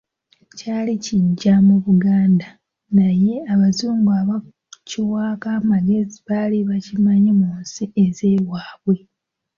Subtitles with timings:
[0.57, 2.47] Kyali kiggya mu Buganda,
[2.97, 8.95] naye Abazungu abaakiwaako amagezi baali bakimanyi mu nsi ez'ewaabwe.